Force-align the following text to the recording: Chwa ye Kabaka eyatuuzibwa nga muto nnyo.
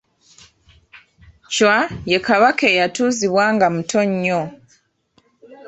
Chwa 1.53 1.75
ye 2.11 2.17
Kabaka 2.27 2.63
eyatuuzibwa 2.73 3.43
nga 3.53 3.67
muto 3.75 3.99
nnyo. 4.09 4.41